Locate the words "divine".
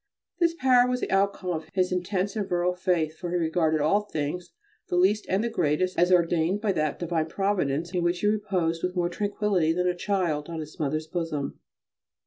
6.97-7.27